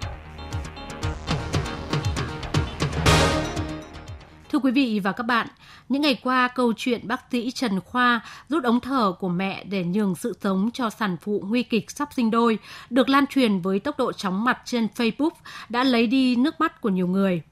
Thưa 4.52 4.58
quý 4.58 4.70
vị 4.72 5.00
và 5.04 5.12
các 5.12 5.22
bạn, 5.22 5.46
những 5.88 6.02
ngày 6.02 6.14
qua 6.22 6.48
câu 6.48 6.72
chuyện 6.76 7.08
bác 7.08 7.20
sĩ 7.30 7.50
Trần 7.50 7.80
Khoa 7.80 8.20
rút 8.48 8.64
ống 8.64 8.80
thở 8.80 9.12
của 9.12 9.28
mẹ 9.28 9.64
để 9.64 9.84
nhường 9.84 10.14
sự 10.14 10.38
sống 10.42 10.70
cho 10.74 10.90
sản 10.90 11.16
phụ 11.22 11.42
nguy 11.46 11.62
kịch 11.62 11.90
sắp 11.90 12.08
sinh 12.12 12.30
đôi 12.30 12.58
được 12.90 13.08
lan 13.08 13.26
truyền 13.26 13.60
với 13.60 13.80
tốc 13.80 13.98
độ 13.98 14.12
chóng 14.12 14.44
mặt 14.44 14.58
trên 14.64 14.88
Facebook 14.96 15.30
đã 15.68 15.84
lấy 15.84 16.06
đi 16.06 16.36
nước 16.36 16.60
mắt 16.60 16.80
của 16.80 16.88
nhiều 16.88 17.06
người. 17.06 17.42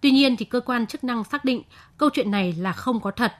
Tuy 0.00 0.10
nhiên 0.10 0.36
thì 0.36 0.44
cơ 0.44 0.60
quan 0.60 0.86
chức 0.86 1.04
năng 1.04 1.24
xác 1.24 1.44
định 1.44 1.62
câu 1.98 2.10
chuyện 2.12 2.30
này 2.30 2.54
là 2.58 2.72
không 2.72 3.00
có 3.00 3.10
thật. 3.10 3.32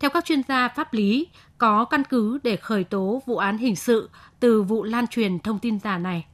Theo 0.00 0.10
các 0.10 0.24
chuyên 0.24 0.42
gia 0.48 0.68
pháp 0.68 0.94
lý, 0.94 1.28
có 1.58 1.84
căn 1.84 2.02
cứ 2.04 2.38
để 2.42 2.56
khởi 2.56 2.84
tố 2.84 3.22
vụ 3.26 3.36
án 3.36 3.58
hình 3.58 3.76
sự 3.76 4.10
từ 4.40 4.62
vụ 4.62 4.82
lan 4.82 5.06
truyền 5.06 5.38
thông 5.38 5.58
tin 5.58 5.78
giả 5.78 5.98
này. 5.98 6.26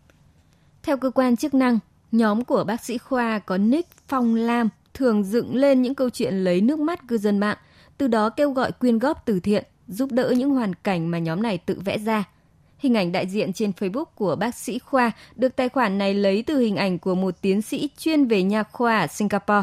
Theo 0.82 0.96
cơ 0.96 1.10
quan 1.10 1.36
chức 1.36 1.54
năng, 1.54 1.78
nhóm 2.12 2.44
của 2.44 2.64
bác 2.64 2.84
sĩ 2.84 2.98
Khoa 2.98 3.38
có 3.38 3.58
nick 3.58 4.08
Phong 4.08 4.34
Lam 4.34 4.68
thường 4.94 5.25
dựng 5.25 5.56
lên 5.56 5.82
những 5.82 5.94
câu 5.94 6.10
chuyện 6.10 6.34
lấy 6.34 6.60
nước 6.60 6.78
mắt 6.78 7.08
cư 7.08 7.18
dân 7.18 7.38
mạng, 7.38 7.56
từ 7.98 8.08
đó 8.08 8.30
kêu 8.30 8.50
gọi 8.50 8.72
quyên 8.72 8.98
góp 8.98 9.22
từ 9.26 9.40
thiện, 9.40 9.64
giúp 9.88 10.12
đỡ 10.12 10.34
những 10.36 10.50
hoàn 10.50 10.75
cảnh 10.75 11.10
mà 11.10 11.18
nhóm 11.18 11.42
này 11.42 11.58
tự 11.58 11.80
vẽ 11.84 11.98
ra– 11.98 12.25
Hình 12.78 12.95
ảnh 12.95 13.12
đại 13.12 13.26
diện 13.26 13.52
trên 13.52 13.71
Facebook 13.71 14.04
của 14.04 14.37
bác 14.37 14.54
sĩ 14.54 14.78
Khoa 14.78 15.12
được 15.37 15.56
tài 15.56 15.68
khoản 15.68 15.99
này 15.99 16.14
lấy 16.14 16.42
từ 16.42 16.59
hình 16.59 16.76
ảnh 16.76 16.99
của 16.99 17.14
một 17.14 17.35
tiến 17.40 17.62
sĩ 17.62 17.90
chuyên 17.99 18.26
về 18.26 18.42
nha 18.42 18.62
khoa 18.62 18.99
ở 18.99 19.06
Singapore. 19.06 19.62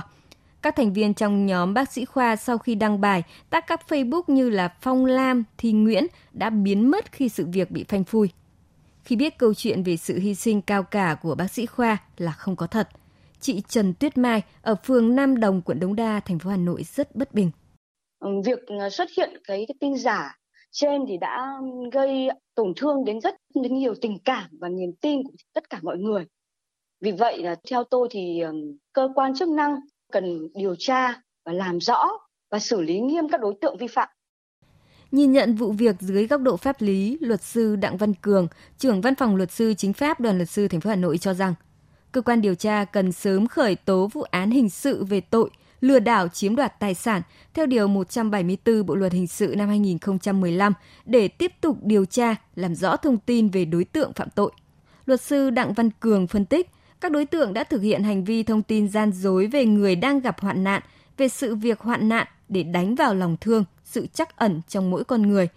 Các 0.62 0.75
thành 0.75 0.93
viên 0.93 1.13
trong 1.13 1.46
nhóm 1.46 1.74
bác 1.74 1.91
sĩ 1.91 2.05
Khoa 2.05 2.36
sau 2.36 2.58
khi 2.58 2.75
đăng 2.75 3.01
bài 3.01 3.24
tác 3.50 3.67
các 3.67 3.82
Facebook 3.88 4.24
như 4.27 4.50
là 4.50 4.74
Phong 4.82 5.05
Lam, 5.05 5.43
Thi 5.58 5.72
Nguyễn 5.72 6.08
đã 6.32 6.50
biến 6.50 6.91
mất 6.91 7.12
khi 7.12 7.29
sự 7.29 7.46
việc 7.53 7.72
bị 7.72 7.86
phanh 7.88 8.03
phui. 8.03 8.29
Khi 9.03 9.15
biết 9.15 9.38
câu 9.38 9.53
chuyện 9.53 9.84
về 9.84 9.98
sự 9.98 10.20
hy 10.20 10.36
sinh 10.36 10.62
cao 10.62 10.84
cả 10.84 11.15
của 11.22 11.36
bác 11.36 11.48
sĩ 11.48 11.65
Khoa 11.65 11.98
là 12.17 12.32
không 12.32 12.55
có 12.55 12.67
thật, 12.67 12.89
chị 13.39 13.62
Trần 13.67 13.93
Tuyết 13.93 14.17
Mai 14.17 14.41
ở 14.62 14.75
phường 14.84 15.15
Nam 15.15 15.39
Đồng, 15.39 15.62
quận 15.62 15.79
Đống 15.79 15.96
Đa, 15.96 16.20
thành 16.20 16.39
phố 16.39 16.50
Hà 16.50 16.58
Nội 16.58 16.84
rất 16.84 17.15
bất 17.15 17.34
bình. 17.34 17.51
Việc 18.46 18.60
xuất 18.91 19.10
hiện 19.17 19.29
cái, 19.48 19.65
cái 19.67 19.75
tin 19.79 19.98
giả 19.98 20.38
trên 20.74 21.01
thì 21.08 21.18
đã 21.18 21.53
gây 21.92 22.30
tổn 22.56 22.74
thương 22.75 23.06
đến 23.06 23.22
rất 23.22 23.36
đến 23.56 23.77
nhiều 23.77 23.94
tình 24.01 24.18
cảm 24.25 24.50
và 24.60 24.70
niềm 24.70 24.92
tin 25.01 25.24
của 25.24 25.34
tất 25.53 25.70
cả 25.70 25.80
mọi 25.82 25.98
người. 25.98 26.25
Vì 27.01 27.12
vậy 27.12 27.44
là 27.44 27.56
theo 27.70 27.84
tôi 27.84 28.08
thì 28.12 28.42
cơ 28.94 29.10
quan 29.15 29.36
chức 29.36 29.50
năng 29.50 29.75
cần 30.12 30.48
điều 30.56 30.75
tra 30.75 31.22
và 31.46 31.53
làm 31.53 31.80
rõ 31.80 32.10
và 32.51 32.60
xử 32.60 32.82
lý 32.82 33.00
nghiêm 33.00 33.30
các 33.30 33.42
đối 33.42 33.53
tượng 33.62 33.77
vi 33.77 33.88
phạm. 33.88 34.10
Nhìn 35.12 35.32
nhận 35.32 35.56
vụ 35.56 35.72
việc 35.72 35.96
dưới 36.00 36.27
góc 36.27 36.42
độ 36.42 36.58
pháp 36.58 36.82
lý, 36.82 37.18
luật 37.22 37.42
sư 37.42 37.75
Đặng 37.75 37.98
Văn 37.98 38.13
Cường, 38.13 38.48
trưởng 38.77 39.01
văn 39.01 39.15
phòng 39.15 39.36
luật 39.36 39.51
sư 39.51 39.74
chính 39.77 39.94
pháp 39.94 40.20
đoàn 40.20 40.38
luật 40.38 40.50
sư 40.50 40.68
thành 40.68 40.82
phố 40.82 40.89
Hà 40.89 40.96
Nội 40.96 41.18
cho 41.18 41.34
rằng, 41.34 41.53
cơ 42.12 42.22
quan 42.22 42.42
điều 42.42 42.56
tra 42.56 42.86
cần 42.86 43.12
sớm 43.12 43.48
khởi 43.48 43.75
tố 43.75 44.10
vụ 44.13 44.22
án 44.22 44.51
hình 44.51 44.70
sự 44.70 45.06
về 45.06 45.22
tội 45.22 45.50
lừa 45.83 45.99
đảo 45.99 46.27
chiếm 46.27 46.55
đoạt 46.55 46.79
tài 46.79 46.93
sản 46.93 47.21
theo 47.53 47.65
Điều 47.65 47.87
174 47.87 48.85
Bộ 48.85 48.95
Luật 48.95 49.11
Hình 49.13 49.27
sự 49.27 49.55
năm 49.57 49.69
2015 49.69 50.73
để 51.05 51.27
tiếp 51.27 51.51
tục 51.61 51.77
điều 51.83 52.05
tra, 52.05 52.35
làm 52.55 52.75
rõ 52.75 52.95
thông 52.97 53.17
tin 53.17 53.49
về 53.49 53.65
đối 53.65 53.83
tượng 53.83 54.13
phạm 54.13 54.27
tội. 54.35 54.51
Luật 55.05 55.21
sư 55.21 55.49
Đặng 55.49 55.73
Văn 55.73 55.89
Cường 55.99 56.27
phân 56.27 56.45
tích, 56.45 56.69
các 57.01 57.11
đối 57.11 57.25
tượng 57.25 57.53
đã 57.53 57.63
thực 57.63 57.81
hiện 57.81 58.03
hành 58.03 58.23
vi 58.23 58.43
thông 58.43 58.63
tin 58.63 58.89
gian 58.89 59.11
dối 59.11 59.47
về 59.47 59.65
người 59.65 59.95
đang 59.95 60.19
gặp 60.19 60.39
hoạn 60.39 60.63
nạn, 60.63 60.81
về 61.17 61.27
sự 61.27 61.55
việc 61.55 61.79
hoạn 61.79 62.09
nạn 62.09 62.27
để 62.49 62.63
đánh 62.63 62.95
vào 62.95 63.15
lòng 63.15 63.37
thương, 63.41 63.63
sự 63.83 64.07
chắc 64.13 64.37
ẩn 64.37 64.61
trong 64.67 64.91
mỗi 64.91 65.03
con 65.03 65.21
người, 65.21 65.47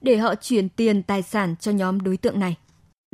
để 0.00 0.16
họ 0.16 0.34
chuyển 0.34 0.68
tiền 0.68 1.02
tài 1.02 1.22
sản 1.22 1.54
cho 1.60 1.72
nhóm 1.72 2.00
đối 2.00 2.16
tượng 2.16 2.40
này. 2.40 2.56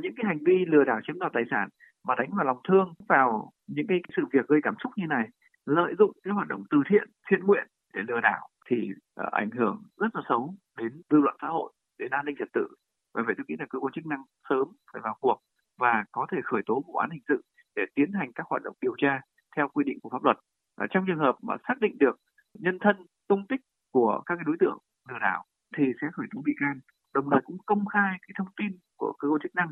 Những 0.03 0.13
cái 0.17 0.25
hành 0.27 0.39
vi 0.47 0.65
lừa 0.67 0.85
đảo 0.85 1.01
chiếm 1.07 1.19
đoạt 1.19 1.33
tài 1.35 1.43
sản 1.51 1.69
mà 2.09 2.15
đánh 2.19 2.31
vào 2.37 2.45
lòng 2.47 2.59
thương 2.69 2.95
vào 3.09 3.53
những 3.67 3.87
cái 3.89 3.99
sự 4.17 4.23
việc 4.33 4.49
gây 4.49 4.61
cảm 4.63 4.75
xúc 4.83 4.93
như 4.97 5.05
này 5.09 5.29
lợi 5.67 5.95
dụng 5.99 6.13
cái 6.23 6.35
hoạt 6.35 6.49
động 6.49 6.65
từ 6.71 6.79
thiện 6.89 7.11
thiện 7.31 7.41
nguyện 7.41 7.67
để 7.95 8.03
lừa 8.09 8.21
đảo 8.21 8.49
thì 8.71 8.91
uh, 9.21 9.33
ảnh 9.33 9.51
hưởng 9.51 9.83
rất 9.97 10.09
là 10.15 10.23
xấu 10.29 10.55
đến 10.79 11.03
dư 11.11 11.19
luận 11.19 11.37
xã 11.43 11.49
hội 11.49 11.73
đến 11.99 12.11
an 12.11 12.25
ninh 12.25 12.37
trật 12.39 12.49
tự. 12.53 12.67
Và 13.15 13.23
vậy 13.27 13.35
tôi 13.37 13.45
nghĩ 13.49 13.57
là 13.59 13.67
cơ 13.71 13.79
quan 13.79 13.93
chức 13.93 14.07
năng 14.07 14.23
sớm 14.49 14.69
phải 14.93 15.03
vào 15.05 15.17
cuộc 15.21 15.41
và 15.79 16.05
có 16.13 16.27
thể 16.33 16.39
khởi 16.45 16.63
tố 16.67 16.83
vụ 16.87 16.95
án 16.95 17.11
hình 17.11 17.23
sự 17.29 17.43
để 17.77 17.83
tiến 17.95 18.13
hành 18.13 18.33
các 18.33 18.47
hoạt 18.47 18.63
động 18.63 18.77
điều 18.81 18.95
tra 18.99 19.21
theo 19.57 19.69
quy 19.69 19.85
định 19.85 19.99
của 20.03 20.09
pháp 20.11 20.25
luật. 20.25 20.37
À, 20.77 20.87
trong 20.91 21.05
trường 21.07 21.19
hợp 21.19 21.37
mà 21.43 21.57
xác 21.69 21.75
định 21.81 21.99
được 21.99 22.17
nhân 22.55 22.79
thân, 22.81 22.97
tung 23.29 23.47
tích 23.49 23.61
của 23.93 24.23
các 24.27 24.35
cái 24.35 24.45
đối 24.47 24.57
tượng 24.61 24.79
lừa 25.09 25.19
đảo 25.19 25.45
thì 25.77 25.85
sẽ 26.01 26.07
khởi 26.13 26.27
tố 26.35 26.43
bị 26.45 26.53
can, 26.61 26.81
đồng 27.15 27.31
thời 27.31 27.41
cũng 27.45 27.57
công 27.67 27.87
khai 27.87 28.19
cái 28.23 28.35
thông 28.39 28.49
tin 28.57 28.79
của 28.97 29.13
cơ 29.19 29.29
quan 29.29 29.41
chức 29.43 29.55
năng 29.55 29.71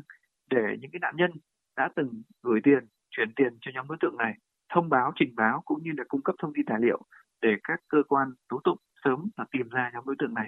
để 0.49 0.77
những 0.79 0.91
cái 0.91 0.99
nạn 0.99 1.15
nhân 1.17 1.31
đã 1.77 1.89
từng 1.95 2.21
gửi 2.43 2.59
tiền, 2.63 2.87
chuyển 3.09 3.33
tiền 3.35 3.57
cho 3.61 3.71
nhóm 3.73 3.87
đối 3.87 3.97
tượng 4.01 4.17
này 4.17 4.33
thông 4.73 4.89
báo, 4.89 5.11
trình 5.19 5.35
báo 5.35 5.61
cũng 5.65 5.83
như 5.83 5.91
là 5.97 6.03
cung 6.07 6.21
cấp 6.21 6.35
thông 6.41 6.51
tin 6.55 6.65
tài 6.67 6.77
liệu 6.81 7.01
để 7.41 7.49
các 7.63 7.79
cơ 7.87 7.97
quan 8.09 8.27
tố 8.49 8.59
tụng 8.63 8.77
sớm 9.03 9.29
là 9.37 9.45
tìm 9.51 9.69
ra 9.69 9.91
nhóm 9.93 10.03
đối 10.05 10.15
tượng 10.19 10.33
này. 10.33 10.47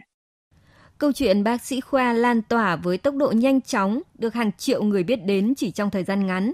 Câu 0.98 1.12
chuyện 1.12 1.44
bác 1.44 1.62
sĩ 1.62 1.82
khoa 1.82 2.13
lan 2.13 2.41
tỏa 2.41 2.75
với 2.75 2.98
tốc 2.98 3.15
độ 3.15 3.32
nhanh 3.32 3.62
chóng, 3.62 4.01
được 4.13 4.34
hàng 4.34 4.51
triệu 4.51 4.84
người 4.84 5.03
biết 5.03 5.15
đến 5.25 5.53
chỉ 5.58 5.72
trong 5.72 5.91
thời 5.91 6.03
gian 6.03 6.27
ngắn. 6.27 6.53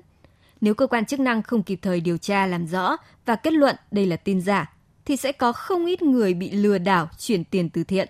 Nếu 0.61 0.73
cơ 0.73 0.87
quan 0.87 1.05
chức 1.05 1.19
năng 1.19 1.41
không 1.41 1.63
kịp 1.63 1.79
thời 1.81 2.01
điều 2.01 2.17
tra 2.17 2.45
làm 2.45 2.67
rõ 2.67 2.97
và 3.25 3.35
kết 3.35 3.53
luận 3.53 3.75
đây 3.91 4.05
là 4.05 4.17
tin 4.17 4.41
giả, 4.41 4.73
thì 5.05 5.15
sẽ 5.15 5.31
có 5.31 5.51
không 5.51 5.85
ít 5.85 6.01
người 6.01 6.33
bị 6.33 6.51
lừa 6.51 6.77
đảo 6.77 7.09
chuyển 7.17 7.43
tiền 7.43 7.69
từ 7.69 7.83
thiện. 7.83 8.09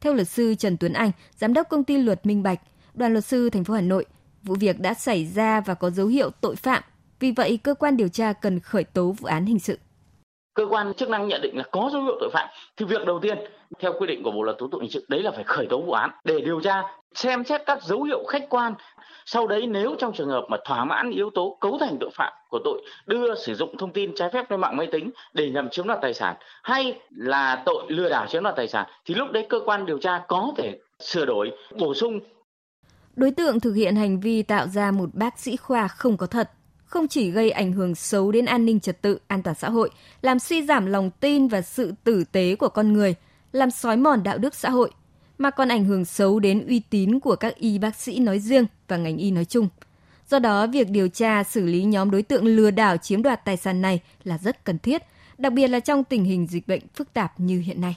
Theo 0.00 0.14
luật 0.14 0.28
sư 0.28 0.54
Trần 0.54 0.76
Tuấn 0.76 0.92
Anh, 0.92 1.10
giám 1.36 1.54
đốc 1.54 1.68
công 1.68 1.84
ty 1.84 1.96
luật 1.96 2.26
Minh 2.26 2.42
Bạch, 2.42 2.60
đoàn 2.94 3.12
luật 3.12 3.24
sư 3.24 3.50
thành 3.50 3.64
phố 3.64 3.74
Hà 3.74 3.80
Nội, 3.80 4.06
vụ 4.42 4.54
việc 4.54 4.80
đã 4.80 4.94
xảy 4.94 5.26
ra 5.26 5.60
và 5.60 5.74
có 5.74 5.90
dấu 5.90 6.06
hiệu 6.06 6.30
tội 6.40 6.56
phạm. 6.56 6.82
Vì 7.20 7.32
vậy, 7.36 7.58
cơ 7.62 7.74
quan 7.74 7.96
điều 7.96 8.08
tra 8.08 8.32
cần 8.32 8.60
khởi 8.60 8.84
tố 8.84 9.14
vụ 9.20 9.26
án 9.26 9.46
hình 9.46 9.58
sự. 9.58 9.78
Cơ 10.54 10.66
quan 10.70 10.94
chức 10.94 11.10
năng 11.10 11.28
nhận 11.28 11.40
định 11.42 11.56
là 11.56 11.64
có 11.72 11.90
dấu 11.92 12.02
hiệu 12.02 12.16
tội 12.20 12.30
phạm 12.32 12.48
thì 12.76 12.84
việc 12.84 13.06
đầu 13.06 13.18
tiên 13.22 13.38
theo 13.78 13.92
quy 13.98 14.06
định 14.06 14.22
của 14.22 14.30
bộ 14.30 14.42
luật 14.42 14.58
tố 14.58 14.68
tụng 14.68 14.80
hình 14.80 14.90
sự 14.90 15.06
đấy 15.08 15.22
là 15.22 15.30
phải 15.30 15.44
khởi 15.44 15.66
tố 15.70 15.82
vụ 15.82 15.92
án 15.92 16.10
để 16.24 16.40
điều 16.40 16.60
tra 16.60 16.82
xem 17.14 17.44
xét 17.44 17.62
các 17.66 17.82
dấu 17.82 18.02
hiệu 18.02 18.24
khách 18.28 18.46
quan. 18.50 18.74
Sau 19.26 19.46
đấy 19.46 19.66
nếu 19.66 19.96
trong 19.98 20.12
trường 20.12 20.28
hợp 20.28 20.46
mà 20.48 20.56
thỏa 20.64 20.84
mãn 20.84 21.10
yếu 21.10 21.30
tố 21.30 21.58
cấu 21.60 21.78
thành 21.78 21.96
tội 22.00 22.10
phạm 22.14 22.32
của 22.50 22.58
tội 22.64 22.82
đưa 23.06 23.34
sử 23.34 23.54
dụng 23.54 23.76
thông 23.78 23.92
tin 23.92 24.12
trái 24.14 24.30
phép 24.32 24.46
trên 24.48 24.60
mạng 24.60 24.76
máy 24.76 24.88
tính 24.92 25.10
để 25.34 25.50
nhằm 25.50 25.68
chiếm 25.68 25.86
đoạt 25.86 25.98
tài 26.02 26.14
sản 26.14 26.36
hay 26.62 27.00
là 27.10 27.62
tội 27.66 27.84
lừa 27.88 28.08
đảo 28.08 28.26
chiếm 28.26 28.42
đoạt 28.42 28.56
tài 28.56 28.68
sản 28.68 28.86
thì 29.04 29.14
lúc 29.14 29.32
đấy 29.32 29.46
cơ 29.48 29.60
quan 29.64 29.86
điều 29.86 29.98
tra 29.98 30.22
có 30.28 30.52
thể 30.56 30.78
sửa 31.00 31.24
đổi 31.24 31.52
bổ 31.78 31.94
sung. 31.94 32.20
Đối 33.16 33.30
tượng 33.30 33.60
thực 33.60 33.72
hiện 33.72 33.96
hành 33.96 34.20
vi 34.20 34.42
tạo 34.42 34.66
ra 34.66 34.90
một 34.90 35.08
bác 35.12 35.38
sĩ 35.38 35.56
khoa 35.56 35.88
không 35.88 36.16
có 36.16 36.26
thật 36.26 36.50
không 36.88 37.08
chỉ 37.08 37.30
gây 37.30 37.50
ảnh 37.50 37.72
hưởng 37.72 37.94
xấu 37.94 38.32
đến 38.32 38.44
an 38.44 38.64
ninh 38.64 38.80
trật 38.80 39.02
tự, 39.02 39.18
an 39.26 39.42
toàn 39.42 39.56
xã 39.60 39.70
hội, 39.70 39.90
làm 40.22 40.38
suy 40.38 40.62
giảm 40.62 40.86
lòng 40.86 41.10
tin 41.20 41.48
và 41.48 41.62
sự 41.62 41.92
tử 42.04 42.24
tế 42.32 42.54
của 42.54 42.68
con 42.68 42.92
người, 42.92 43.14
làm 43.52 43.70
xói 43.70 43.96
mòn 43.96 44.22
đạo 44.22 44.38
đức 44.38 44.54
xã 44.54 44.70
hội, 44.70 44.90
mà 45.38 45.50
còn 45.50 45.68
ảnh 45.68 45.84
hưởng 45.84 46.04
xấu 46.04 46.38
đến 46.38 46.66
uy 46.66 46.80
tín 46.90 47.20
của 47.20 47.36
các 47.36 47.56
y 47.56 47.78
bác 47.78 47.96
sĩ 47.96 48.18
nói 48.18 48.38
riêng 48.38 48.66
và 48.88 48.96
ngành 48.96 49.16
y 49.16 49.30
nói 49.30 49.44
chung. 49.44 49.68
Do 50.30 50.38
đó, 50.38 50.66
việc 50.66 50.90
điều 50.90 51.08
tra 51.08 51.44
xử 51.44 51.66
lý 51.66 51.84
nhóm 51.84 52.10
đối 52.10 52.22
tượng 52.22 52.44
lừa 52.44 52.70
đảo 52.70 52.96
chiếm 52.96 53.22
đoạt 53.22 53.44
tài 53.44 53.56
sản 53.56 53.82
này 53.82 54.00
là 54.24 54.38
rất 54.38 54.64
cần 54.64 54.78
thiết, 54.78 55.02
đặc 55.38 55.52
biệt 55.52 55.68
là 55.68 55.80
trong 55.80 56.04
tình 56.04 56.24
hình 56.24 56.46
dịch 56.46 56.68
bệnh 56.68 56.82
phức 56.94 57.12
tạp 57.12 57.40
như 57.40 57.60
hiện 57.60 57.80
nay. 57.80 57.96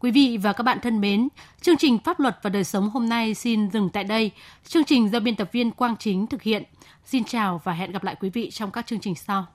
Quý 0.00 0.10
vị 0.10 0.38
và 0.42 0.52
các 0.52 0.62
bạn 0.62 0.78
thân 0.82 1.00
mến, 1.00 1.28
chương 1.60 1.76
trình 1.76 1.98
Pháp 2.04 2.20
luật 2.20 2.38
và 2.42 2.50
đời 2.50 2.64
sống 2.64 2.90
hôm 2.90 3.08
nay 3.08 3.34
xin 3.34 3.70
dừng 3.70 3.90
tại 3.92 4.04
đây. 4.04 4.30
Chương 4.64 4.84
trình 4.84 5.10
do 5.10 5.20
biên 5.20 5.36
tập 5.36 5.48
viên 5.52 5.70
Quang 5.70 5.96
Chính 5.98 6.26
thực 6.26 6.42
hiện. 6.42 6.62
Xin 7.04 7.24
chào 7.24 7.60
và 7.64 7.72
hẹn 7.72 7.92
gặp 7.92 8.04
lại 8.04 8.16
quý 8.20 8.30
vị 8.30 8.50
trong 8.50 8.70
các 8.70 8.86
chương 8.86 9.00
trình 9.00 9.14
sau. 9.14 9.46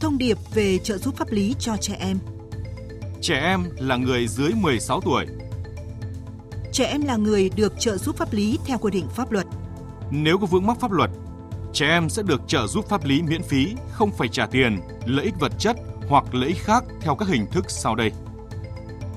Thông 0.00 0.18
điệp 0.18 0.38
về 0.54 0.78
trợ 0.78 0.98
giúp 0.98 1.16
pháp 1.16 1.28
lý 1.30 1.54
cho 1.58 1.76
trẻ 1.76 1.96
em. 2.00 2.18
Trẻ 3.20 3.40
em 3.40 3.64
là 3.76 3.96
người 3.96 4.26
dưới 4.28 4.52
16 4.54 5.00
tuổi. 5.00 5.26
Trẻ 6.72 6.84
em 6.84 7.02
là 7.02 7.16
người 7.16 7.50
được 7.56 7.72
trợ 7.78 7.96
giúp 7.96 8.16
pháp 8.16 8.32
lý 8.32 8.58
theo 8.66 8.78
quy 8.78 8.90
định 8.90 9.06
pháp 9.14 9.32
luật. 9.32 9.46
Nếu 10.10 10.38
có 10.38 10.46
vướng 10.46 10.66
mắc 10.66 10.80
pháp 10.80 10.92
luật, 10.92 11.10
trẻ 11.72 11.86
em 11.86 12.08
sẽ 12.08 12.22
được 12.22 12.40
trợ 12.46 12.66
giúp 12.66 12.88
pháp 12.88 13.04
lý 13.04 13.22
miễn 13.22 13.42
phí, 13.42 13.66
không 13.92 14.10
phải 14.10 14.28
trả 14.28 14.46
tiền, 14.46 14.80
lợi 15.06 15.24
ích 15.24 15.34
vật 15.40 15.52
chất 15.58 15.76
hoặc 16.12 16.34
lợi 16.34 16.48
ích 16.48 16.64
khác 16.64 16.84
theo 17.00 17.14
các 17.14 17.28
hình 17.28 17.46
thức 17.46 17.64
sau 17.68 17.94
đây. 17.94 18.12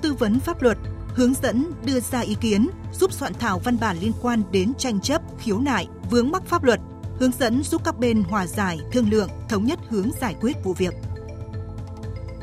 Tư 0.02 0.14
vấn 0.14 0.40
pháp 0.40 0.62
luật, 0.62 0.78
hướng 1.16 1.34
dẫn 1.34 1.72
đưa 1.86 2.00
ra 2.00 2.20
ý 2.20 2.36
kiến, 2.42 2.68
giúp 2.94 3.14
soạn 3.14 3.34
thảo 3.34 3.60
văn 3.60 3.78
bản 3.80 3.98
liên 4.00 4.12
quan 4.22 4.44
đến 4.52 4.74
tranh 4.78 5.00
chấp, 5.00 5.22
khiếu 5.40 5.60
nại, 5.60 5.88
vướng 6.10 6.32
mắc 6.32 6.44
pháp 6.46 6.64
luật, 6.64 6.80
hướng 7.20 7.32
dẫn 7.40 7.64
giúp 7.64 7.82
các 7.86 8.00
bên 8.00 8.24
hòa 8.24 8.48
giải, 8.48 8.80
thương 8.92 9.10
lượng, 9.10 9.30
thống 9.50 9.66
nhất 9.66 9.80
hướng 9.90 10.10
giải 10.22 10.36
quyết 10.42 10.64
vụ 10.64 10.74
việc. 10.74 10.94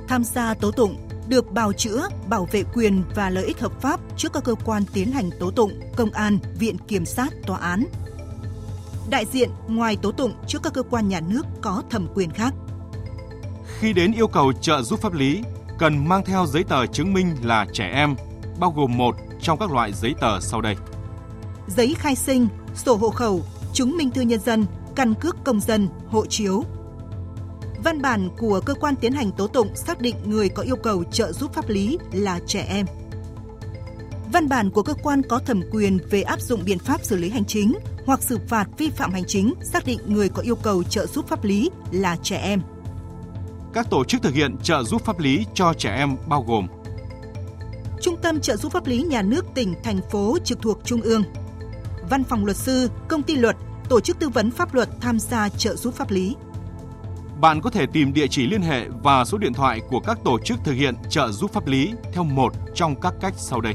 Tham 0.09 0.25
gia 0.25 0.55
tố 0.55 0.71
tụng 0.71 0.97
được 1.29 1.53
bào 1.53 1.73
chữa, 1.73 2.09
bảo 2.29 2.49
vệ 2.53 2.63
quyền 2.75 3.03
và 3.15 3.31
lợi 3.31 3.45
ích 3.45 3.61
hợp 3.61 3.81
pháp 3.81 4.01
trước 4.17 4.33
các 4.33 4.45
cơ 4.45 4.55
quan 4.65 4.83
tiến 4.93 5.13
hành 5.13 5.31
tố 5.41 5.51
tụng, 5.51 5.81
công 5.97 6.11
an, 6.11 6.39
viện 6.59 6.77
kiểm 6.89 7.05
sát, 7.05 7.33
tòa 7.47 7.59
án. 7.59 7.85
Đại 9.11 9.27
diện 9.33 9.51
ngoài 9.69 9.97
tố 10.03 10.13
tụng 10.13 10.33
trước 10.47 10.63
các 10.63 10.73
cơ 10.73 10.83
quan 10.83 11.09
nhà 11.09 11.21
nước 11.21 11.47
có 11.61 11.83
thẩm 11.91 12.07
quyền 12.15 12.31
khác. 12.31 12.55
Khi 13.83 13.93
đến 13.93 14.13
yêu 14.13 14.27
cầu 14.27 14.53
trợ 14.53 14.83
giúp 14.83 15.01
pháp 15.01 15.13
lý, 15.13 15.43
cần 15.79 16.09
mang 16.09 16.25
theo 16.25 16.47
giấy 16.47 16.65
tờ 16.65 16.87
chứng 16.87 17.13
minh 17.13 17.37
là 17.43 17.67
trẻ 17.73 17.91
em, 17.95 18.15
bao 18.59 18.71
gồm 18.77 18.97
một 18.97 19.17
trong 19.41 19.59
các 19.59 19.71
loại 19.71 19.93
giấy 19.93 20.15
tờ 20.21 20.41
sau 20.41 20.61
đây. 20.61 20.77
Giấy 21.67 21.95
khai 21.99 22.15
sinh, 22.17 22.49
sổ 22.75 22.97
hộ 22.97 23.11
khẩu, 23.11 23.43
chứng 23.73 23.97
minh 23.97 24.11
thư 24.11 24.21
nhân 24.21 24.41
dân, 24.41 24.67
căn 24.97 25.15
cước 25.15 25.37
công 25.45 25.61
dân, 25.61 25.89
hộ 26.09 26.27
chiếu. 26.27 26.65
Văn 27.85 28.03
bản 28.03 28.29
của 28.39 28.61
cơ 28.61 28.75
quan 28.75 28.97
tiến 28.97 29.13
hành 29.13 29.33
tố 29.33 29.47
tụng 29.47 29.77
xác 29.77 30.01
định 30.01 30.17
người 30.25 30.49
có 30.49 30.63
yêu 30.63 30.77
cầu 30.77 31.05
trợ 31.05 31.33
giúp 31.33 31.55
pháp 31.55 31.69
lý 31.69 31.99
là 32.13 32.41
trẻ 32.47 32.67
em. 32.69 32.87
Văn 34.33 34.49
bản 34.49 34.71
của 34.71 34.83
cơ 34.83 34.95
quan 35.03 35.23
có 35.23 35.39
thẩm 35.39 35.63
quyền 35.73 35.99
về 36.11 36.23
áp 36.23 36.41
dụng 36.41 36.63
biện 36.65 36.79
pháp 36.79 37.05
xử 37.05 37.17
lý 37.17 37.31
hành 37.31 37.45
chính 37.45 37.79
hoặc 38.07 38.23
xử 38.23 38.39
phạt 38.49 38.69
vi 38.79 38.91
phạm 38.91 39.13
hành 39.13 39.25
chính 39.27 39.55
xác 39.63 39.87
định 39.87 39.99
người 40.07 40.29
có 40.29 40.43
yêu 40.43 40.57
cầu 40.57 40.83
trợ 40.83 41.07
giúp 41.07 41.29
pháp 41.29 41.45
lý 41.45 41.71
là 41.91 42.17
trẻ 42.23 42.37
em. 42.37 42.63
Các 43.73 43.91
tổ 43.91 44.05
chức 44.05 44.23
thực 44.23 44.35
hiện 44.35 44.57
trợ 44.63 44.83
giúp 44.83 45.05
pháp 45.05 45.19
lý 45.19 45.47
cho 45.55 45.73
trẻ 45.79 45.95
em 45.97 46.17
bao 46.27 46.45
gồm 46.49 46.67
Trung 48.03 48.17
tâm 48.23 48.41
trợ 48.41 48.57
giúp 48.57 48.73
pháp 48.73 48.87
lý 48.87 49.03
nhà 49.03 49.23
nước 49.23 49.45
tỉnh, 49.55 49.75
thành 49.85 50.01
phố 50.11 50.39
trực 50.45 50.63
thuộc 50.63 50.79
Trung 50.85 51.01
ương, 51.01 51.23
Văn 52.11 52.25
phòng 52.25 52.45
luật 52.45 52.57
sư, 52.57 52.91
công 53.09 53.23
ty 53.23 53.37
luật, 53.37 53.57
tổ 53.89 54.01
chức 54.01 54.19
tư 54.19 54.29
vấn 54.29 54.51
pháp 54.51 54.75
luật 54.75 54.89
tham 55.01 55.19
gia 55.19 55.49
trợ 55.49 55.77
giúp 55.77 55.95
pháp 55.95 56.11
lý. 56.11 56.37
Bạn 57.41 57.61
có 57.61 57.71
thể 57.71 57.87
tìm 57.93 58.13
địa 58.13 58.27
chỉ 58.27 58.47
liên 58.47 58.63
hệ 58.63 58.89
và 59.03 59.25
số 59.25 59.39
điện 59.39 59.53
thoại 59.53 59.81
của 59.91 60.01
các 60.01 60.19
tổ 60.25 60.39
chức 60.39 60.59
thực 60.65 60.73
hiện 60.73 60.95
trợ 61.11 61.33
giúp 61.33 61.53
pháp 61.53 61.67
lý 61.67 61.93
theo 62.13 62.25
một 62.25 62.53
trong 62.75 63.01
các 63.01 63.15
cách 63.21 63.35
sau 63.37 63.61
đây. 63.61 63.75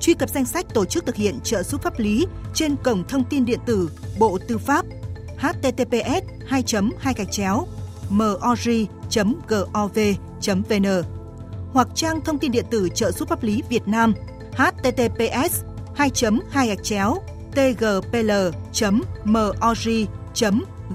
Truy 0.00 0.14
cập 0.14 0.28
danh 0.28 0.44
sách 0.44 0.66
tổ 0.74 0.84
chức 0.84 1.06
thực 1.06 1.16
hiện 1.16 1.40
trợ 1.40 1.62
giúp 1.62 1.82
pháp 1.82 1.98
lý 1.98 2.26
trên 2.54 2.76
cổng 2.76 3.04
thông 3.08 3.24
tin 3.24 3.44
điện 3.44 3.60
tử 3.66 3.90
Bộ 4.18 4.38
Tư 4.48 4.58
pháp 4.58 4.86
https 5.38 6.24
2 6.46 6.62
2 6.98 7.14
gạch 7.14 7.32
chéo 7.32 7.66
mori.gov.vn 8.08 8.88
hoặc 11.72 11.88
trang 11.94 12.20
thông 12.20 12.38
tin 12.38 12.52
điện 12.52 12.64
tử 12.70 12.88
trợ 12.94 13.12
giúp 13.12 13.28
pháp 13.28 13.42
lý 13.42 13.62
Việt 13.68 13.88
Nam 13.88 14.14
https 14.52 15.62
2 15.94 16.10
2 16.50 16.76
chéo 16.82 17.18
tgpl 17.52 18.30
mori 19.24 20.06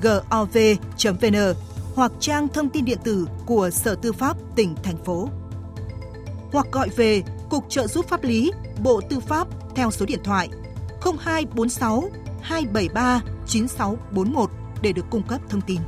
gov 0.01 0.57
vn 1.03 1.35
hoặc 1.95 2.11
trang 2.19 2.47
thông 2.47 2.69
tin 2.69 2.85
điện 2.85 2.97
tử 3.03 3.27
của 3.45 3.69
Sở 3.69 3.95
Tư 3.95 4.11
pháp 4.11 4.37
tỉnh, 4.55 4.75
thành 4.83 4.97
phố. 5.05 5.29
Hoặc 6.51 6.67
gọi 6.71 6.89
về 6.89 7.23
Cục 7.49 7.65
Trợ 7.69 7.87
giúp 7.87 8.05
pháp 8.09 8.23
lý, 8.23 8.51
Bộ 8.83 9.01
Tư 9.09 9.19
pháp 9.19 9.47
theo 9.75 9.91
số 9.91 10.05
điện 10.05 10.19
thoại 10.23 10.49
0246 11.01 12.09
273 12.41 13.21
9641 13.47 14.49
để 14.81 14.93
được 14.93 15.05
cung 15.09 15.23
cấp 15.23 15.41
thông 15.49 15.61
tin. 15.61 15.79